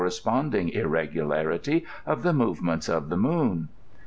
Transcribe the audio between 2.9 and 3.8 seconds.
the moon.